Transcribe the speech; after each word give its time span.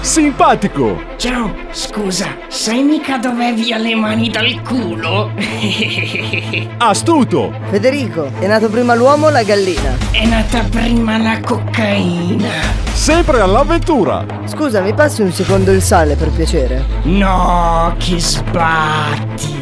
Simpatico! 0.00 1.00
Ciao, 1.16 1.54
scusa, 1.70 2.36
sai 2.48 2.82
mica 2.82 3.16
dov'è 3.16 3.54
via 3.54 3.78
le 3.78 3.94
mani 3.94 4.28
dal 4.28 4.60
culo? 4.60 5.30
Astuto! 6.76 7.52
Federico, 7.70 8.30
è 8.40 8.46
nato 8.46 8.68
prima 8.68 8.94
l'uomo 8.94 9.26
o 9.26 9.30
la 9.30 9.42
gallina? 9.42 9.96
È 10.10 10.26
nata 10.26 10.62
prima 10.68 11.16
la 11.16 11.40
cocaina. 11.40 12.50
Sempre 12.92 13.40
all'avventura! 13.40 14.26
Scusa, 14.44 14.82
mi 14.82 14.92
passi 14.92 15.22
un 15.22 15.32
secondo 15.32 15.70
il 15.70 15.80
sale 15.80 16.14
per 16.14 16.30
piacere? 16.30 16.84
No, 17.04 17.94
che 17.98 18.18
sbatti. 18.20 19.61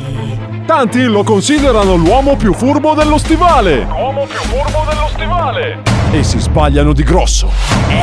Tanti 0.71 1.03
lo 1.03 1.25
considerano 1.25 1.97
l'uomo 1.97 2.37
più 2.37 2.55
furbo 2.55 2.95
dello 2.95 3.19
stivale! 3.19 3.87
L'uomo 3.87 4.25
più 4.25 4.39
furbo 4.39 4.85
dello 4.89 5.09
stivale! 5.09 5.83
E 6.13 6.23
si 6.23 6.39
sbagliano 6.39 6.93
di 6.93 7.03
grosso! 7.03 7.51
Eh? 7.89 8.01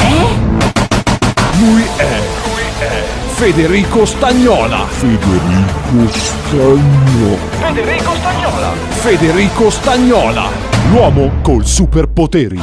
Lui 1.60 1.86
è. 1.96 2.20
Lui 2.44 2.64
è. 2.80 3.04
Federico 3.28 4.04
Stagnola! 4.04 4.80
Federico 4.86 6.10
Stagnola! 6.10 7.38
Federico 7.62 8.16
Stagnola! 8.16 8.72
Federico 8.90 9.70
Stagnola! 9.70 10.50
L'uomo 10.90 11.32
col 11.42 11.66
superpoteri! 11.66 12.60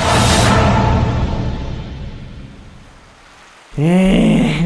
Eh, 3.76 4.60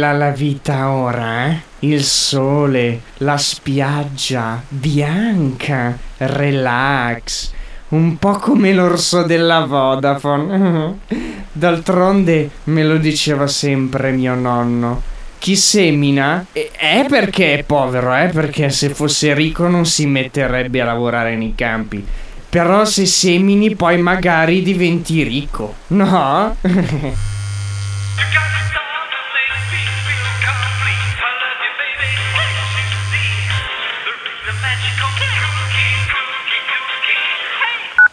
bella 0.00 0.12
la 0.12 0.30
vita 0.30 0.90
ora, 0.90 1.46
eh? 1.48 1.60
Il 1.80 2.02
sole, 2.02 3.00
la 3.18 3.36
spiaggia, 3.36 4.62
bianca, 4.66 5.96
relax. 6.16 7.52
Un 7.88 8.16
po' 8.16 8.32
come 8.38 8.72
l'orso 8.72 9.24
della 9.24 9.60
Vodafone. 9.66 11.00
D'altronde 11.52 12.50
me 12.64 12.82
lo 12.84 12.96
diceva 12.96 13.46
sempre 13.46 14.10
mio 14.12 14.34
nonno. 14.34 15.02
Chi 15.38 15.56
semina 15.56 16.46
è 16.52 17.04
perché 17.08 17.58
è 17.58 17.62
povero, 17.64 18.14
eh? 18.14 18.28
Perché 18.28 18.70
se 18.70 18.90
fosse 18.90 19.34
ricco 19.34 19.68
non 19.68 19.84
si 19.84 20.06
metterebbe 20.06 20.80
a 20.80 20.86
lavorare 20.86 21.36
nei 21.36 21.54
campi. 21.54 22.02
Però 22.48 22.84
se 22.84 23.04
semini 23.04 23.74
poi 23.74 23.98
magari 23.98 24.62
diventi 24.62 25.22
ricco, 25.22 25.74
no? 25.88 26.56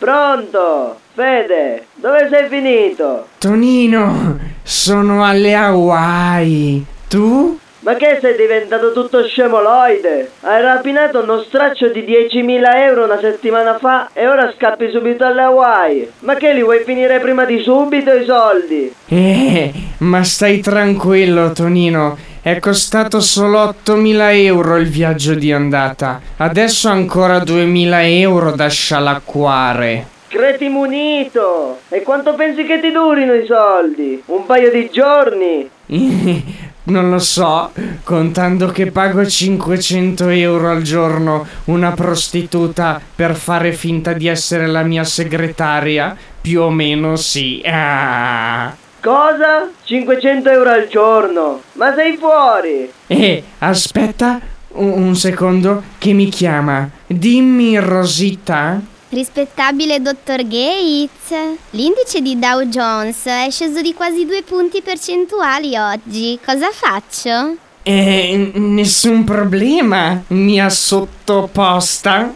Pronto? 0.08 1.00
Fede, 1.16 1.88
dove 1.96 2.30
sei 2.32 2.48
finito? 2.48 3.28
Tonino, 3.40 4.40
sono 4.64 5.26
alle 5.26 5.54
Hawaii. 5.54 6.86
Tu? 7.10 7.60
Ma 7.80 7.94
che 7.96 8.18
sei 8.22 8.38
diventato 8.38 8.94
tutto 8.94 9.22
scemoloide? 9.28 10.32
Hai 10.44 10.62
rapinato 10.62 11.20
uno 11.20 11.42
straccio 11.42 11.90
di 11.90 12.06
10.000 12.06 12.76
euro 12.88 13.04
una 13.04 13.20
settimana 13.20 13.78
fa 13.80 14.10
e 14.14 14.26
ora 14.26 14.54
scappi 14.56 14.90
subito 14.92 15.26
alle 15.26 15.42
Hawaii. 15.42 16.12
Ma 16.20 16.36
che 16.36 16.54
li 16.54 16.64
vuoi 16.64 16.84
finire 16.86 17.20
prima 17.20 17.44
di 17.44 17.60
subito 17.60 18.14
i 18.14 18.24
soldi? 18.24 18.94
Eh, 19.10 19.74
ma 19.98 20.24
stai 20.24 20.62
tranquillo, 20.62 21.52
Tonino. 21.52 22.18
È 22.48 22.60
costato 22.60 23.20
solo 23.20 23.62
8.000 23.62 24.34
euro 24.46 24.78
il 24.78 24.88
viaggio 24.88 25.34
di 25.36 25.52
andata. 25.52 26.22
Adesso 26.38 26.88
ancora 26.88 27.40
2.000 27.40 28.20
euro 28.22 28.52
da 28.52 28.70
scialacquare. 28.70 30.08
Creti 30.30 30.70
munito! 30.70 31.80
E 31.90 32.04
quanto 32.04 32.36
pensi 32.36 32.64
che 32.64 32.80
ti 32.80 32.90
durino 32.90 33.34
i 33.34 33.46
soldi? 33.46 34.24
Un 34.28 34.46
paio 34.46 34.72
di 34.72 34.90
giorni? 34.90 35.70
Non 36.88 37.10
lo 37.10 37.20
so, 37.20 37.72
contando 38.06 38.68
che 38.68 38.92
pago 38.92 39.26
500 39.26 40.30
euro 40.30 40.72
al 40.72 40.84
giorno 40.84 41.46
una 41.66 41.92
prostituta 41.92 43.02
per 43.14 43.36
fare 43.36 43.74
finta 43.74 44.14
di 44.14 44.28
essere 44.28 44.68
la 44.68 44.84
mia 44.84 45.04
segretaria, 45.04 46.16
più 46.40 46.62
o 46.62 46.70
meno 46.70 47.18
sì. 47.18 47.62
Ah. 47.66 48.74
Cosa? 49.02 49.70
500 49.84 50.50
euro 50.50 50.70
al 50.70 50.88
giorno? 50.88 51.62
Ma 51.74 51.94
sei 51.94 52.18
fuori? 52.18 52.92
Eh, 53.08 53.44
aspetta 53.60 54.40
un, 54.70 54.90
un 54.90 55.16
secondo 55.16 55.84
che 55.98 56.14
mi 56.14 56.30
chiama. 56.30 56.90
Dimmi 57.06 57.78
Rosita. 57.78 58.80
Rispettabile 59.10 60.02
dottor 60.02 60.44
Gates, 60.44 61.58
l'indice 61.70 62.20
di 62.22 62.38
Dow 62.38 62.64
Jones 62.64 63.26
è 63.26 63.48
sceso 63.50 63.82
di 63.82 63.94
quasi 63.94 64.26
due 64.26 64.44
punti 64.44 64.82
percentuali 64.82 65.78
oggi. 65.78 66.38
Cosa 66.46 66.70
faccio? 66.72 67.56
Eh, 67.90 68.52
nessun 68.56 69.24
problema, 69.24 70.22
mia 70.28 70.68
sottoposta. 70.70 72.34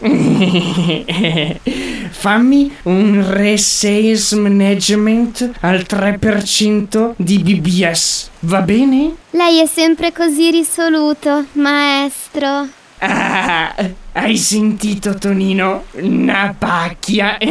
Fammi 2.10 2.72
un 2.84 3.22
re-sales 3.28 4.32
management 4.32 5.50
al 5.60 5.84
3% 5.86 7.12
di 7.16 7.38
BBS, 7.38 8.30
va 8.40 8.62
bene? 8.62 9.14
Lei 9.32 9.60
è 9.60 9.66
sempre 9.66 10.10
così 10.10 10.50
risoluto, 10.50 11.44
maestro. 11.52 12.80
Ah, 13.04 13.74
hai 14.12 14.36
sentito 14.36 15.14
Tonino? 15.14 15.86
Una 15.94 16.54
pacchia. 16.56 17.36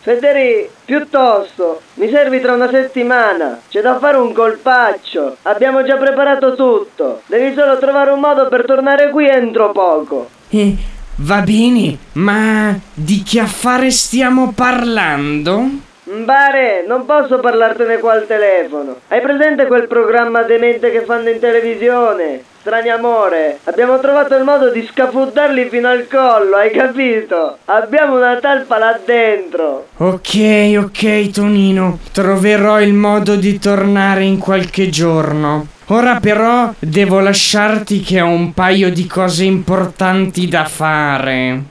Federi, 0.00 0.68
piuttosto, 0.84 1.82
mi 1.94 2.10
servi 2.10 2.40
tra 2.40 2.54
una 2.54 2.68
settimana. 2.68 3.60
C'è 3.68 3.80
da 3.80 3.96
fare 4.00 4.16
un 4.16 4.32
colpaccio. 4.32 5.36
Abbiamo 5.42 5.84
già 5.84 5.96
preparato 5.96 6.56
tutto. 6.56 7.22
Devi 7.26 7.54
solo 7.54 7.78
trovare 7.78 8.10
un 8.10 8.18
modo 8.18 8.48
per 8.48 8.64
tornare 8.64 9.10
qui 9.10 9.28
entro 9.28 9.70
poco. 9.70 10.28
Eh, 10.48 10.74
va 11.18 11.40
bene, 11.42 11.96
ma 12.14 12.76
di 12.92 13.22
che 13.22 13.38
affare 13.38 13.92
stiamo 13.92 14.50
parlando? 14.52 15.86
Mbare, 16.18 16.84
non 16.86 17.04
posso 17.06 17.38
parlartene 17.38 17.98
qua 17.98 18.12
al 18.12 18.26
telefono. 18.26 18.96
Hai 19.08 19.20
presente 19.20 19.66
quel 19.66 19.86
programma 19.86 20.42
demente 20.42 20.90
che 20.90 21.02
fanno 21.02 21.28
in 21.28 21.38
televisione? 21.38 22.42
Strani 22.60 22.90
amore, 22.90 23.60
abbiamo 23.64 23.98
trovato 24.00 24.34
il 24.34 24.42
modo 24.42 24.70
di 24.70 24.86
scafuddarli 24.90 25.68
fino 25.68 25.88
al 25.88 26.06
collo, 26.08 26.56
hai 26.56 26.70
capito? 26.70 27.58
Abbiamo 27.66 28.16
una 28.16 28.36
talpa 28.36 28.78
là 28.78 28.98
dentro. 29.04 29.86
Ok, 29.98 30.74
ok, 30.76 31.30
Tonino, 31.30 31.98
troverò 32.12 32.80
il 32.80 32.92
modo 32.92 33.36
di 33.36 33.58
tornare 33.58 34.24
in 34.24 34.38
qualche 34.38 34.88
giorno. 34.88 35.66
Ora 35.86 36.20
però 36.20 36.74
devo 36.78 37.20
lasciarti 37.20 38.00
che 38.00 38.20
ho 38.20 38.28
un 38.28 38.52
paio 38.52 38.90
di 38.90 39.06
cose 39.06 39.44
importanti 39.44 40.46
da 40.46 40.64
fare. 40.66 41.62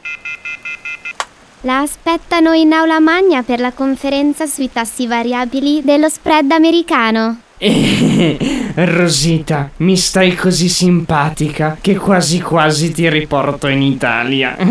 La 1.61 1.79
aspettano 1.79 2.53
in 2.53 2.71
aula 2.71 2.99
magna 2.99 3.41
per 3.41 3.59
la 3.59 3.71
conferenza 3.71 4.45
sui 4.45 4.69
tassi 4.71 5.07
variabili 5.07 5.81
dello 5.83 6.07
spread 6.07 6.51
americano. 6.51 7.39
Rosita, 8.75 9.71
mi 9.77 9.97
stai 9.97 10.35
così 10.35 10.69
simpatica 10.69 11.75
che 11.81 11.95
quasi 11.95 12.39
quasi 12.41 12.91
ti 12.91 13.09
riporto 13.09 13.67
in 13.67 13.81
Italia. 13.81 14.55
Lui 14.59 14.67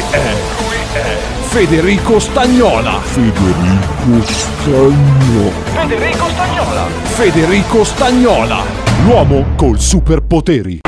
è. 0.10 0.32
Lui 0.56 0.78
è. 0.94 1.16
Federico 1.48 2.18
Stagnola! 2.18 3.00
Federico 3.00 4.22
Stagnola! 4.24 5.50
Federico 5.74 6.28
Stagnola! 6.28 6.86
Federico 7.02 7.84
Stagnola! 7.84 8.62
L'uomo 9.04 9.44
col 9.56 9.78
superpoteri! 9.78 10.80